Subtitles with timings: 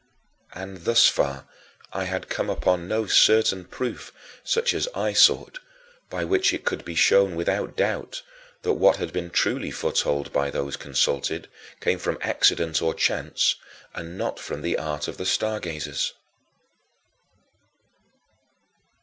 [0.55, 1.45] And, thus far,
[1.93, 4.11] I had come upon no certain proof
[4.43, 5.59] such as I sought
[6.09, 8.23] by which it could be shown without doubt
[8.63, 11.47] that what had been truly foretold by those consulted
[11.81, 13.57] came from accident or chance,
[13.93, 16.13] and not from the art of the stargazers.